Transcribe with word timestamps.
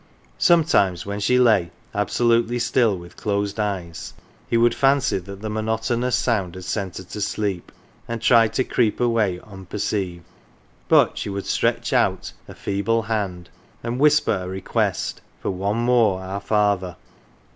Sometimes 0.39 1.05
when 1.05 1.19
she 1.19 1.37
lay 1.37 1.69
absolutely 1.93 2.57
still 2.57 2.97
with 2.97 3.15
closed 3.15 3.59
eyes, 3.59 4.15
he 4.49 4.57
would 4.57 4.73
fancy 4.73 5.19
that 5.19 5.41
the 5.43 5.47
mono 5.47 5.77
tonous 5.77 6.15
sound 6.15 6.55
had 6.55 6.63
sent 6.63 6.97
her 6.97 7.03
to 7.03 7.21
sleep, 7.21 7.71
and 8.07 8.19
try 8.19 8.47
to 8.47 8.63
creep 8.63 8.99
away 8.99 9.39
unperceived, 9.43 10.25
but 10.87 11.19
she 11.19 11.29
would 11.29 11.45
stretch 11.45 11.93
out 11.93 12.31
a 12.47 12.55
feeble 12.55 13.03
hand 13.03 13.49
and 13.83 13.99
whisper 13.99 14.31
a 14.43 14.47
request 14.47 15.21
for 15.39 15.51
"one 15.51 15.77
more 15.77 16.19
'Our 16.19 16.39
Father. 16.39 16.95